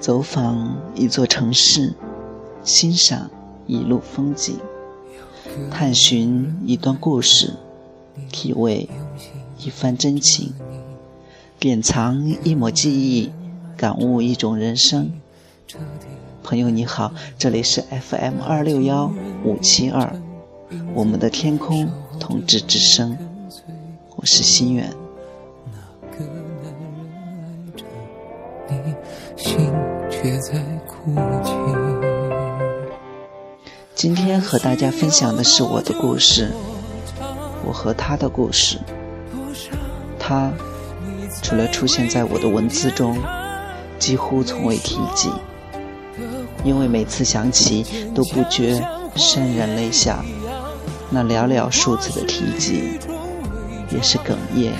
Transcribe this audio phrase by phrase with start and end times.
[0.00, 1.94] 走访一座城市，
[2.62, 3.30] 欣赏
[3.66, 4.58] 一路风景，
[5.70, 7.54] 探寻一段故事，
[8.30, 8.86] 体味
[9.58, 10.52] 一番真情，
[11.58, 13.32] 典藏一抹记忆，
[13.78, 15.10] 感悟一种人生。
[16.42, 19.10] 朋友你好，这里是 FM 二六幺
[19.42, 20.14] 五七二，
[20.94, 23.18] 我们的天空同志之声，
[24.14, 24.88] 我是心远。
[33.96, 36.52] 今天和大家分享的是我的故事，
[37.66, 38.78] 我和他的故事。
[40.16, 40.52] 他
[41.42, 43.18] 除了出现在我的文字中，
[43.98, 45.28] 几乎从未提及。
[46.62, 48.80] 因为每次想起都不觉
[49.16, 50.24] 潸然泪下，
[51.14, 52.98] 那寥寥数字的提及
[53.88, 54.72] 也是哽咽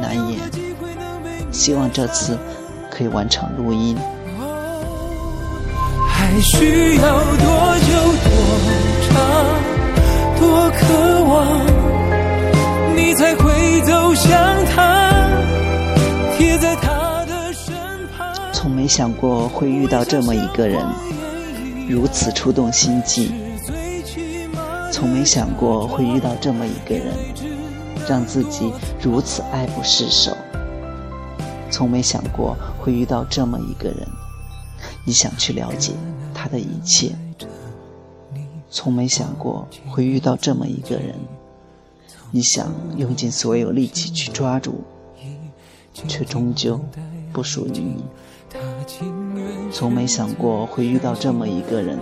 [0.00, 0.38] 难言。
[1.50, 2.38] 希望这次
[2.88, 3.98] 可以完成录音。
[6.08, 8.30] 还需要多久多
[9.08, 9.10] 长
[10.38, 11.34] 多渴望，
[12.94, 15.28] 你才会走向他，
[16.38, 17.74] 贴在他的身
[18.16, 18.32] 旁。
[18.52, 20.80] 从没想过会遇到这么一个人。
[21.88, 23.32] 如此触动心悸，
[24.96, 27.14] 从没想过会遇到这么一个人，
[28.08, 30.34] 让自己如此爱不释手。
[31.70, 34.08] 从没想过会遇到这么一个人，
[35.04, 35.92] 你想去了解
[36.32, 37.14] 他的一切。
[38.70, 41.14] 从没想过会遇到这么一个人，
[42.30, 44.82] 你想用尽所有力气去抓住，
[45.92, 46.80] 却终究
[47.34, 48.02] 不属于你。
[49.70, 51.98] 从没想过会遇到这么一个人，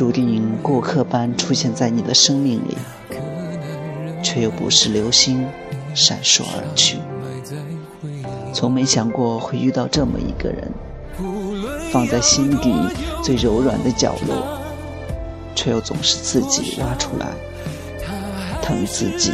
[0.00, 2.74] 注定过客般出现在你的生命里，
[4.22, 5.46] 却又不是流星
[5.94, 6.96] 闪烁而去。
[8.54, 10.72] 从没想过会遇到这么一个人，
[11.92, 12.74] 放在心底
[13.22, 14.58] 最柔软的角落，
[15.54, 17.26] 却又总是自己挖出来
[18.62, 19.32] 疼自己。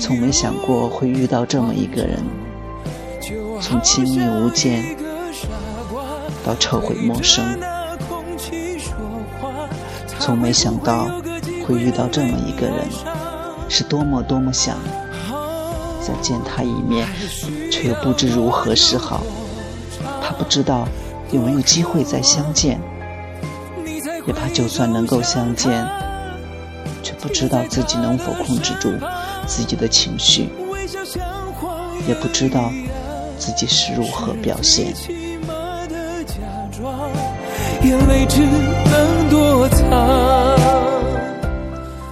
[0.00, 2.18] 从没想过会遇到这么一个人。
[3.60, 4.96] 从亲密无间
[6.44, 7.56] 到撤回陌生，
[10.24, 11.06] 从没想到
[11.66, 12.88] 会遇到这么一个人，
[13.68, 14.78] 是多么多么想
[16.00, 17.06] 再见他一面，
[17.70, 19.20] 却又不知如何是好。
[20.22, 20.88] 怕不知道
[21.30, 22.80] 有没有机会再相见，
[24.26, 25.86] 也怕就算能够相见，
[27.02, 28.90] 却不知道自己能否控制住
[29.46, 30.48] 自己的情绪，
[32.08, 32.72] 也不知道。
[33.36, 34.94] 自己是如何表现？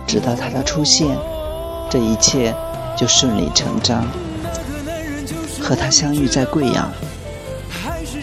[0.07, 1.17] 直到他的出现，
[1.91, 2.55] 这一切
[2.97, 4.05] 就顺理成章。
[5.61, 6.91] 和他相遇在贵阳，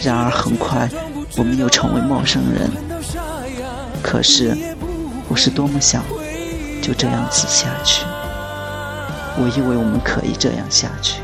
[0.00, 0.88] 然而很快
[1.36, 2.70] 我们又成为陌生人。
[4.02, 4.56] 可是，
[5.28, 6.02] 我是多么想
[6.82, 8.04] 就这样子下去。
[9.36, 11.22] 我以为我们可以这样下去。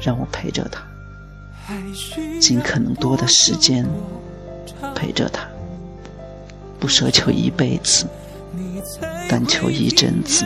[0.00, 0.82] 让我陪着他，
[2.40, 3.88] 尽可能多的时间
[4.94, 5.46] 陪着他，
[6.82, 8.08] 不奢求一辈子，
[9.28, 10.44] 但求一阵子，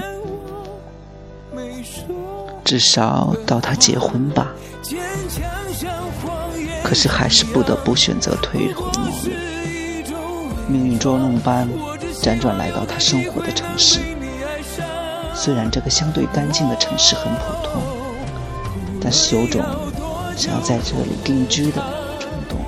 [2.62, 4.52] 至少到他结婚吧。
[6.84, 11.66] 可是还是不得不选择退回末路，命运捉弄般
[12.20, 14.00] 辗转来到他生活的城市。
[15.34, 17.80] 虽然这个相对干净的城市很普通。
[19.00, 19.62] 但是有种
[20.36, 21.80] 想要在这里定居的
[22.18, 22.58] 冲动，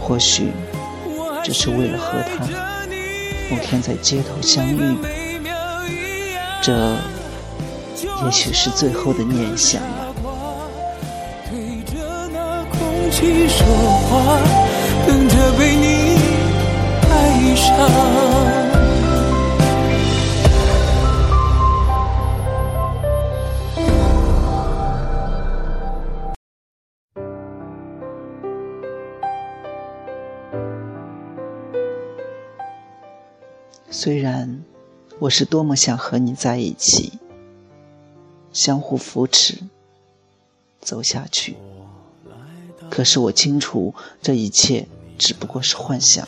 [0.00, 0.50] 或许
[1.44, 2.46] 只是为了和他
[3.50, 4.96] 某天在街头相遇，
[6.62, 6.72] 这
[8.24, 10.06] 也许是最后的念想吧。
[33.90, 34.62] 虽然
[35.18, 37.12] 我是多么想和你在一起，
[38.52, 39.58] 相互扶持
[40.80, 41.56] 走下去，
[42.90, 44.88] 可是我清楚这一切
[45.18, 46.26] 只不过是幻想。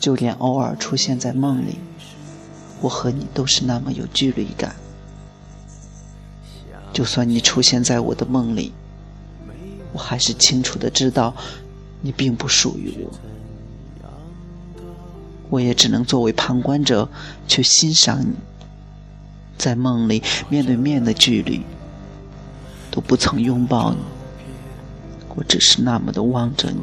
[0.00, 1.78] 就连偶尔出现在梦里，
[2.80, 4.74] 我和你都是那么有距离感。
[6.92, 8.72] 就算你出现在我的梦里，
[9.92, 11.34] 我还是清楚的知道，
[12.00, 13.10] 你并不属于我。
[15.52, 17.10] 我也只能作为旁观者
[17.46, 18.32] 去欣赏你。
[19.58, 21.60] 在梦里面对面的距离，
[22.90, 23.98] 都不曾拥抱你，
[25.36, 26.80] 我只是那么的望着你，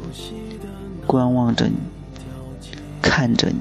[1.04, 1.74] 观望着你，
[3.02, 3.56] 看着你，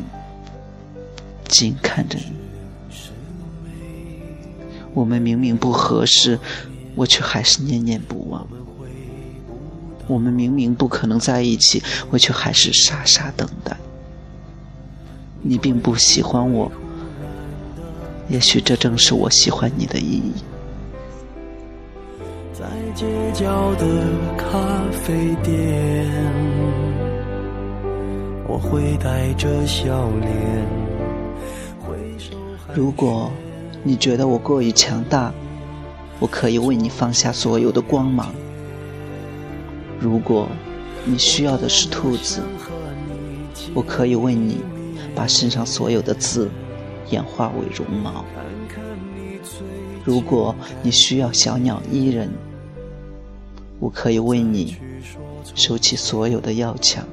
[1.47, 2.31] 紧看着你。
[4.93, 6.39] 我们明明不合适，
[6.93, 8.47] 我却还是念念不忘。
[10.05, 11.81] 我们明明不可能在一起，
[12.11, 13.75] 我却还是傻傻等待。
[15.49, 16.71] 你并不喜欢我。
[18.27, 20.31] 也许这正是我喜欢你的意义。
[22.53, 23.85] 在街角的
[24.37, 24.59] 咖
[24.91, 26.07] 啡店，
[28.47, 30.67] 我会带着笑脸。
[32.71, 33.31] 如果
[33.81, 35.33] 你觉得我过于强大，
[36.19, 38.31] 我可以为你放下所有的光芒。
[39.99, 40.47] 如果
[41.05, 42.43] 你需要的是兔子，
[43.73, 44.61] 我可以为你
[45.15, 46.49] 把身上所有的刺。
[47.11, 48.23] 演化为绒毛。
[50.05, 52.29] 如果你需要小鸟依人，
[53.79, 54.77] 我可以为你
[55.55, 57.03] 收起所有的要强，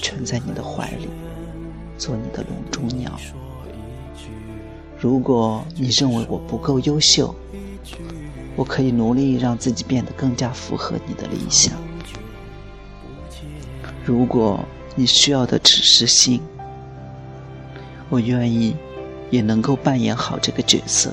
[0.00, 1.08] 蜷在你的怀里，
[1.98, 3.18] 做你的笼中鸟。
[4.96, 7.34] 如果你认为我不够优秀，
[8.54, 11.74] 我可以努力让自己变得更加符合你的理想。
[14.04, 14.60] 如果
[14.94, 16.40] 你需要的只是心，
[18.10, 18.76] 我愿意。
[19.30, 21.12] 也能够扮演好这个角色，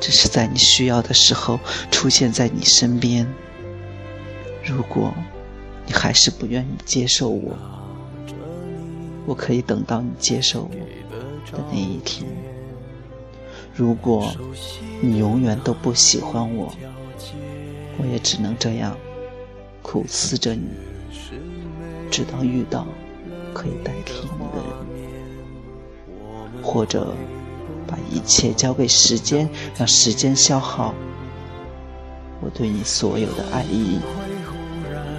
[0.00, 1.60] 只是在你需要的时候
[1.92, 3.24] 出现在你身边。
[4.64, 5.14] 如果
[5.86, 7.56] 你还是不愿意接受我，
[9.26, 10.68] 我可以等到你接受
[11.52, 12.28] 我的那一天。
[13.72, 14.34] 如果
[15.00, 16.74] 你永远都不喜欢我，
[17.96, 18.98] 我也只能这样
[19.82, 20.66] 苦思着你，
[22.10, 22.88] 直到遇到
[23.54, 24.95] 可以代替你的人。
[26.66, 27.14] 或者
[27.86, 29.48] 把一切交给时间，
[29.78, 30.92] 让时间消耗
[32.40, 34.00] 我对你所有的爱意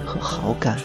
[0.04, 0.76] 和好感。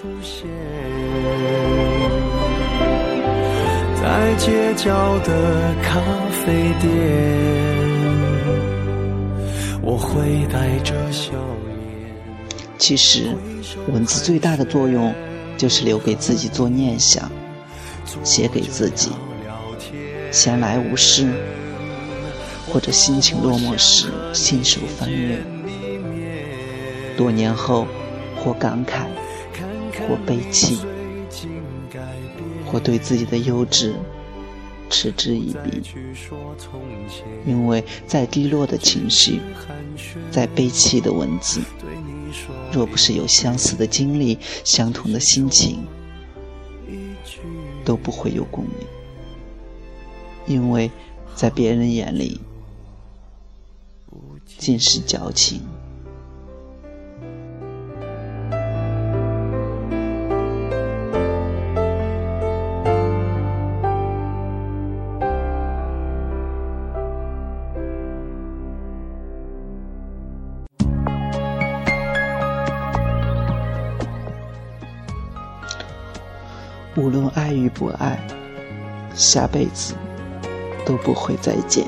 [4.01, 5.99] 在街角的咖
[6.45, 6.91] 啡店，
[9.81, 11.33] 我会带着笑
[11.67, 11.77] 脸。
[12.77, 13.35] 其实，
[13.91, 15.13] 文字最大的作用
[15.57, 17.29] 就是留给自己做念想，
[18.23, 19.11] 写给自己。
[20.33, 21.31] 闲来无事，
[22.67, 25.39] 或者心情落寞时，信手翻阅。
[27.15, 27.85] 多年后，
[28.35, 29.05] 或感慨，
[30.09, 30.79] 或悲泣，
[32.65, 33.93] 或对自己的幼稚
[34.89, 35.83] 嗤之以鼻。
[37.45, 39.39] 因为再低落的情绪，
[40.31, 41.61] 再悲泣的文字，
[42.71, 45.85] 若不是有相似的经历、相同的心情，
[47.85, 48.73] 都不会有共鸣。
[50.45, 50.91] 因为
[51.35, 52.39] 在别人眼里，
[54.57, 55.61] 尽是矫情。
[76.95, 78.19] 无论爱与不爱，
[79.15, 79.95] 下辈子。
[80.85, 81.85] 都不会再见。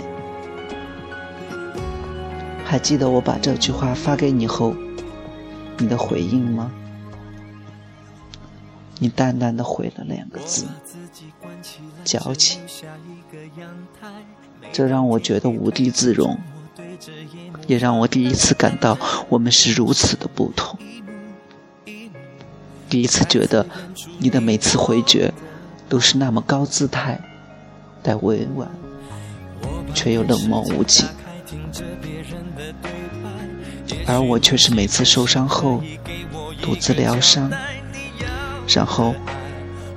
[2.64, 4.76] 还记得我把这句话发给你后，
[5.78, 6.72] 你的回应吗？
[8.98, 10.66] 你淡淡的回了两个字：
[12.04, 12.62] 矫情。
[14.72, 16.38] 这让我觉得无地自容，
[17.68, 18.98] 也让我第一次感到
[19.30, 20.80] 我们是如此的不同。
[22.90, 23.66] 第一次觉得
[24.20, 25.34] 你的每次回绝
[25.88, 27.20] 都是那么高姿态，
[28.02, 28.70] 带委婉。
[29.96, 31.08] 却又冷漠无情，
[34.06, 35.82] 而我却是每次受伤后
[36.62, 37.50] 独自疗伤，
[38.68, 39.16] 然后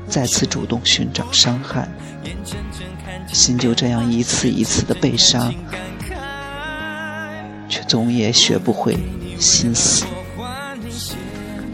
[0.08, 1.88] 再次主动寻找伤害，
[3.32, 5.52] 心就这样一次一次的被伤，
[7.68, 8.96] 却总也学不会
[9.38, 10.04] 心死。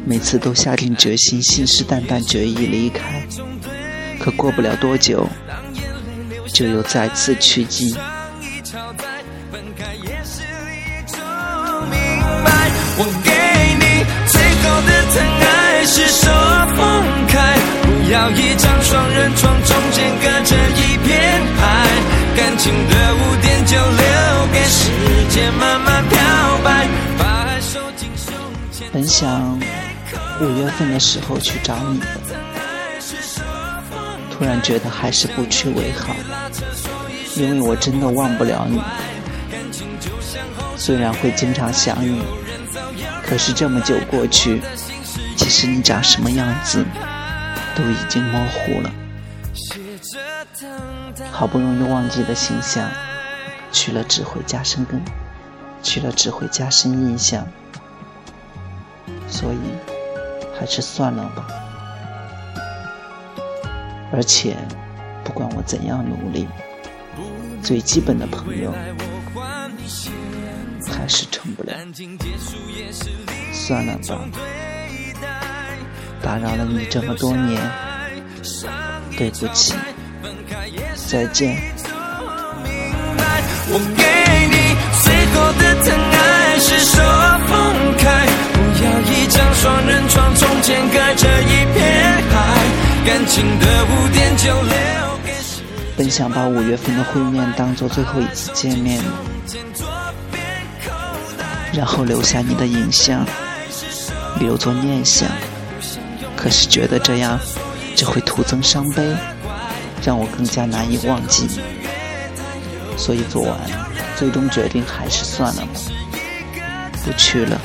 [0.07, 3.27] 每次都下定决心，信誓旦旦决意离开，
[4.19, 5.27] 可过不了多久，
[6.55, 7.95] 就又再次趋近。
[12.97, 13.31] 我给
[13.75, 16.31] 你最后的疼爱是手
[16.77, 21.91] 放开，不要一张双人床，中间隔着一片海，
[22.37, 24.81] 感情的污点就留给时
[25.31, 26.17] 间慢慢漂
[26.63, 26.87] 白。
[27.19, 28.33] 把爱收进胸
[28.71, 28.89] 前。
[28.93, 29.59] 本想
[30.41, 32.07] 五月份的时候去找你的，
[34.37, 36.13] 突然觉得还是不去为好，
[37.37, 38.83] 因为我真的忘不了你。
[40.77, 42.21] 虽然会经常想你，
[43.23, 44.61] 可是这么久过去，
[45.37, 46.85] 其实你长什么样子
[47.77, 48.91] 都已经模糊了。
[51.31, 52.91] 好不容易忘记的形象，
[53.71, 55.01] 去了只会加深根，
[55.81, 57.47] 去了只会加深印象。
[59.29, 59.59] 所以，
[60.59, 61.47] 还是算了吧。
[64.15, 64.57] 而且，
[65.25, 66.47] 不管我怎样努力，
[67.61, 68.73] 最基本的朋友
[70.87, 71.73] 还是成不了。
[73.53, 74.21] 算了吧，
[76.23, 77.61] 打扰了你这么多年，
[79.17, 79.75] 对不起，
[81.09, 81.61] 再见。
[83.67, 84.05] 我给
[84.47, 87.03] 你最后的疼爱是说
[87.49, 87.53] 分
[87.99, 88.05] 开，
[88.53, 90.84] 不要一张双人床，中间。
[95.97, 99.03] 本想把五月份的会面当做最后一次见面，
[101.73, 103.27] 然后留下你的影像，
[104.39, 105.29] 留作念想。
[106.37, 107.39] 可是觉得这样
[107.97, 109.03] 只会徒增伤悲，
[110.05, 111.49] 让我更加难以忘记。
[112.97, 113.59] 所以昨晚
[114.17, 115.81] 最终决定还是算了吧，
[117.05, 117.61] 不去了。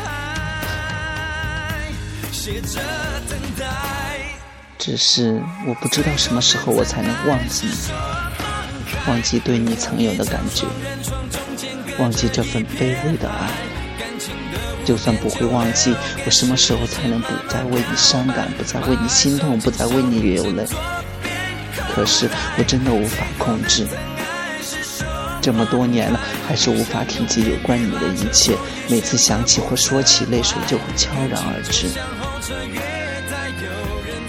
[4.80, 7.74] 只是我不知道什么时候我才能忘记你，
[9.10, 10.66] 忘记对你曾有的感觉，
[12.00, 13.52] 忘记这份卑微的爱。
[14.86, 15.94] 就算不会忘记，
[16.26, 20.66] 我什么时候才能不再为你伤感，不再为你心痛，不再为你流泪？
[21.94, 23.86] 可是我真的无法控制。
[25.42, 26.18] 这么多年了，
[26.48, 28.58] 还是无法提及有关你的一切。
[28.90, 31.90] 每次想起或说起，泪水就会悄然而至。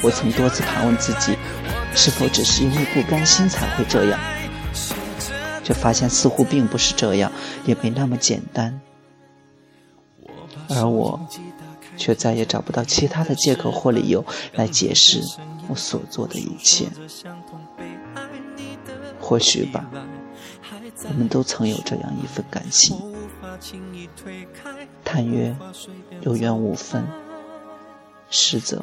[0.03, 1.37] 我曾多次盘问自己，
[1.95, 4.19] 是否只是因为不甘心才会这样，
[5.63, 7.31] 却发现似乎并不是这样，
[7.67, 8.81] 也没那么简单。
[10.69, 11.21] 而我，
[11.97, 15.21] 却再也找不到其他的借口或理由来解释
[15.69, 16.89] 我所做的一切。
[19.21, 19.85] 或许吧，
[21.09, 22.97] 我们都曾有这样一份感情，
[25.05, 25.55] 叹曰
[26.23, 27.05] 有缘无分。
[28.31, 28.81] 实则，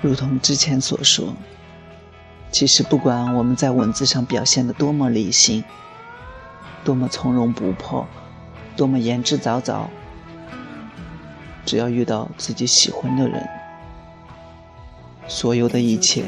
[0.00, 1.36] 如同之前所说，
[2.50, 5.62] 其实不管我们在文字上表现的多么理性。
[6.84, 8.06] 多么从容不迫，
[8.76, 9.86] 多么言之凿凿。
[11.64, 13.46] 只要遇到自己喜欢的人，
[15.26, 16.24] 所有的一切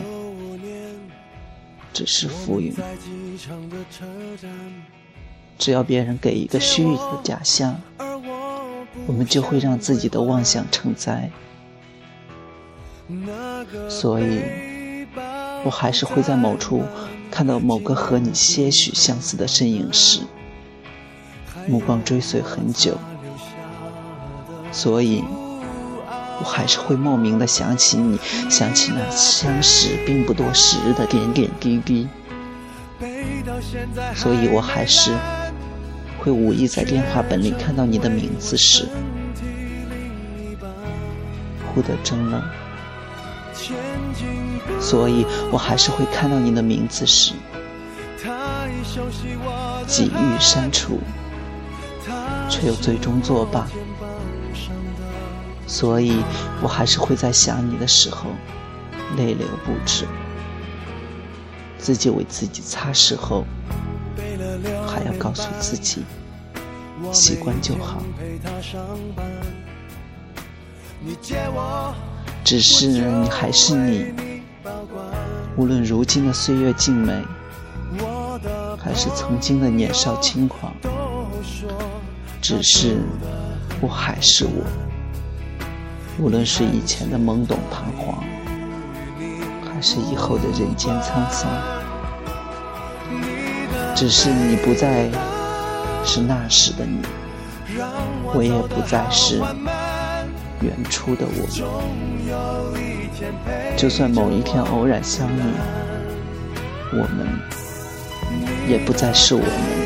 [1.95, 2.75] 只是浮云。
[5.57, 7.81] 只要别人给一个虚拟的假象，
[9.07, 11.31] 我们就会让自己的妄想成灾。
[13.89, 14.41] 所以，
[15.65, 16.83] 我还是会在某处
[17.31, 20.21] 看到某个和你些许相似的身影时。
[21.69, 22.97] 目光追随很久，
[24.73, 25.23] 所以
[26.41, 32.09] 我还是会莫名的想起你，想起那相识并不多时的点点滴滴。
[34.15, 35.13] 所以我还是
[36.19, 38.89] 会无意在电话本里看到你的名字时，
[41.67, 42.43] 忽得怔愣。
[44.81, 47.35] 所以我还是会看到你的名字时，
[49.87, 50.99] 几欲删除。
[52.51, 53.67] 却又最终作罢，
[55.67, 56.23] 所以
[56.61, 58.31] 我还是会在想你的时候
[59.17, 60.05] 泪流不止。
[61.79, 63.45] 自己为自己擦拭后，
[64.87, 66.03] 还要告诉自己
[67.13, 68.03] 习惯就好。
[72.45, 74.13] 只是你还是你，
[75.57, 77.25] 无论如今的岁月静美，
[78.79, 80.71] 还是曾经的年少轻狂。
[82.51, 82.97] 只是，
[83.81, 84.65] 我还是我。
[86.19, 88.25] 无论是以前的懵懂彷徨，
[89.65, 91.49] 还是以后的人间沧桑，
[93.95, 95.09] 只是你不再
[96.05, 96.99] 是那时的你，
[98.35, 99.41] 我也不再是
[100.61, 101.47] 原初的我。
[103.77, 105.41] 就算某一天偶然相遇，
[106.91, 107.29] 我们
[108.69, 109.80] 也不再是我们。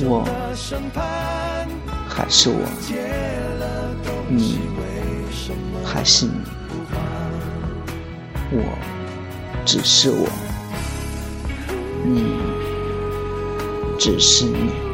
[0.00, 0.24] 我
[2.08, 2.60] 还是我，
[4.28, 4.58] 你
[5.84, 6.32] 还是你，
[8.50, 8.62] 我
[9.66, 10.26] 只是我，
[12.04, 12.34] 你
[13.98, 14.87] 只是你。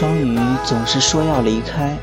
[0.00, 1.94] 双鱼总是说要离开，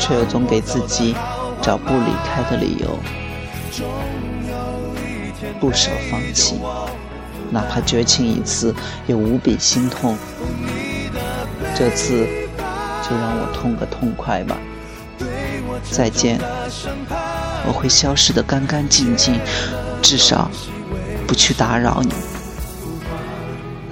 [0.00, 1.14] 却又总给自己
[1.62, 2.98] 找不离开的理由，
[5.60, 6.58] 不舍放弃，
[7.52, 8.74] 哪怕绝情一次
[9.06, 10.16] 也无比心痛。
[11.76, 12.26] 这次
[13.08, 14.56] 就让我痛个痛快吧。
[15.92, 16.40] 再见，
[17.64, 19.38] 我会消失的干干净净，
[20.02, 20.50] 至少
[21.28, 22.12] 不去打扰你。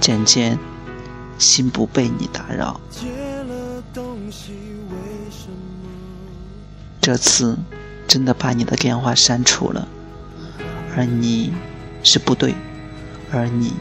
[0.01, 0.59] 渐渐。
[1.37, 2.79] 心不被你打扰。
[7.01, 7.57] 这次
[8.07, 9.87] 真的把你的电话删除了，
[10.95, 11.53] 而你
[12.03, 12.53] 是不对，
[13.31, 13.73] 而你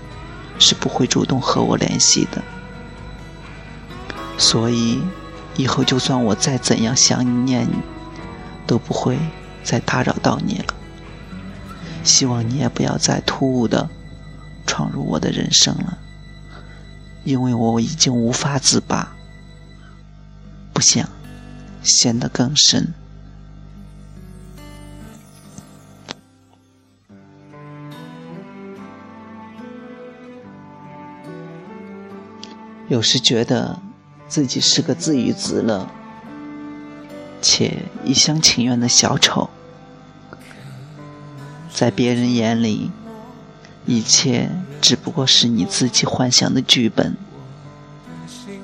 [0.58, 2.42] 是不会主动和我联系的。
[4.38, 5.02] 所以
[5.56, 7.76] 以后就算我再怎样想念你，
[8.66, 9.18] 都不会
[9.64, 10.66] 再打扰到你了。
[12.04, 13.88] 希望你也不要再突兀的
[14.66, 15.98] 闯入我的人生了。
[17.26, 19.12] 因为我已经无法自拔，
[20.72, 21.08] 不想
[21.82, 22.94] 陷得更深。
[32.86, 33.82] 有时觉得
[34.28, 35.88] 自己是个自娱自乐
[37.42, 39.50] 且一厢情愿的小丑，
[41.74, 42.92] 在别人眼里。
[43.86, 44.50] 一切
[44.80, 47.16] 只不过是你自己幻想的剧本，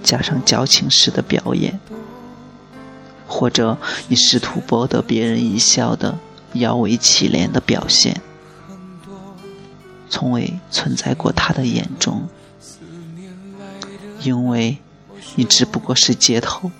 [0.03, 1.79] 加上矫情式的表演，
[3.29, 6.19] 或者你试图博得别人一笑的
[6.55, 8.21] 摇尾乞怜的表现，
[10.11, 12.29] 从未存在过他的眼中，
[14.23, 14.79] 因为
[15.37, 16.73] 你只不过是街头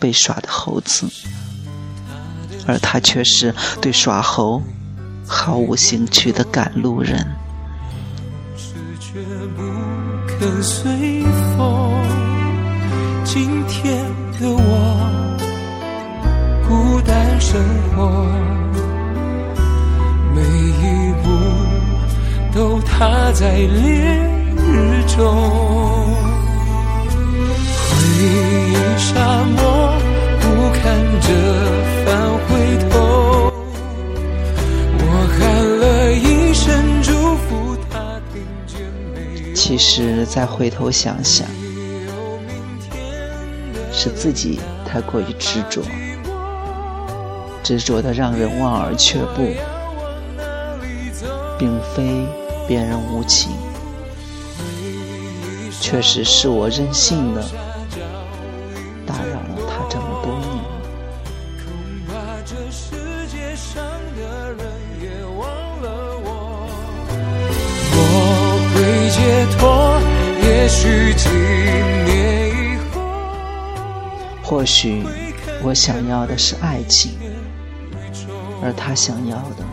[0.00, 1.08] 被耍的猴子，
[2.66, 4.60] 而他却是对耍猴
[5.28, 7.37] 毫无兴趣的赶路人。
[10.38, 11.24] 肯随
[11.56, 11.92] 风。
[13.24, 14.04] 今天
[14.40, 15.36] 的我
[16.68, 17.60] 孤单生
[17.96, 17.98] 活，
[20.32, 21.26] 每一步
[22.56, 23.82] 都踏在烈
[24.56, 25.16] 日中。
[27.90, 29.58] 回忆沙漠，
[30.40, 30.44] 不
[30.78, 30.82] 看
[31.20, 31.26] 这
[32.04, 32.06] 返
[32.46, 32.48] 回
[32.90, 33.27] 头。
[39.68, 41.46] 其实再回头想想，
[43.92, 45.82] 是自己太过于执着，
[47.62, 49.46] 执着的让人望而却步，
[51.58, 52.24] 并非
[52.66, 53.52] 别人无情，
[55.82, 57.44] 确实是我任性的
[74.68, 75.02] 许
[75.62, 77.12] 我想要的是爱情，
[78.62, 79.64] 而他想要的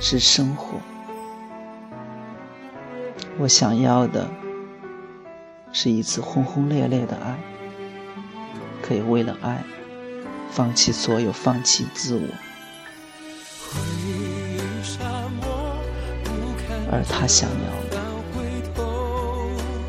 [0.00, 0.78] 是生活。
[3.36, 4.30] 我想要的
[5.72, 7.36] 是一次轰轰烈烈的爱，
[8.80, 9.64] 可以为了爱
[10.52, 12.22] 放弃所有，放弃自我。
[16.92, 17.98] 而他想要的。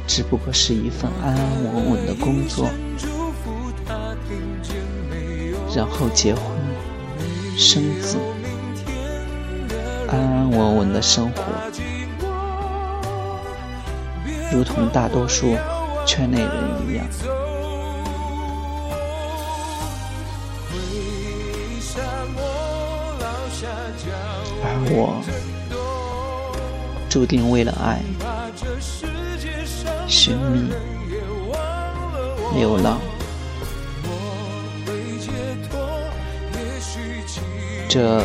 [0.07, 2.67] 只不过是一份安安稳稳的工作，
[5.79, 6.43] 然后结婚、
[7.57, 8.17] 生子，
[10.09, 11.41] 安安稳稳的生活，
[14.51, 15.55] 如同大多数
[16.05, 16.51] 圈内人
[16.85, 17.07] 一样。
[24.61, 25.23] 而我
[27.09, 28.01] 注定为了爱。
[30.09, 30.73] 寻觅，
[32.59, 32.99] 流浪，
[37.89, 38.21] 这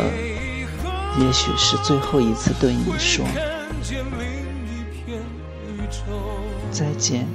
[1.18, 3.24] 也许是最后一次对你说
[6.70, 7.26] 再见，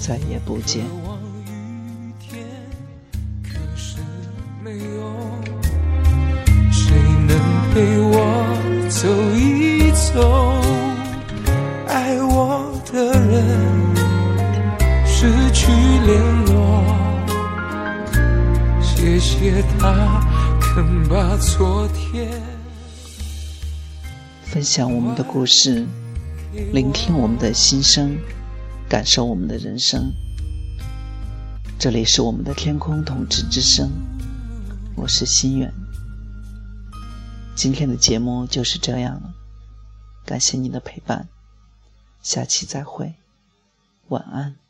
[0.00, 0.86] 再也不见。
[6.70, 6.94] 谁
[7.28, 7.38] 能
[7.74, 8.56] 陪我
[8.88, 9.92] 走一？
[9.92, 10.62] 走，
[11.88, 13.36] 爱我的人
[15.04, 15.70] 失去
[16.06, 16.82] 联络。
[18.82, 20.01] 谢谢他
[20.74, 22.42] 肯把昨天
[24.42, 25.86] 分享我们的故事，
[26.72, 28.18] 聆听我们的心声，
[28.88, 30.10] 感受我们的人生。
[31.78, 33.90] 这里是我们的天空同志之声，
[34.96, 35.70] 我是心远。
[37.54, 39.34] 今天的节目就是这样了，
[40.24, 41.28] 感谢你的陪伴，
[42.22, 43.12] 下期再会，
[44.08, 44.61] 晚安。